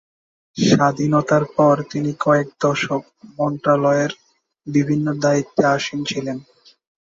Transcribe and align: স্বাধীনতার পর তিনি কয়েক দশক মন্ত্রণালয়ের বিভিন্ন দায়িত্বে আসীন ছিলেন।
স্বাধীনতার 0.57 1.43
পর 1.55 1.75
তিনি 1.91 2.11
কয়েক 2.21 2.47
দশক 2.61 3.01
মন্ত্রণালয়ের 3.37 4.11
বিভিন্ন 4.67 5.07
দায়িত্বে 5.23 5.63
আসীন 5.75 5.99
ছিলেন। 6.05 6.37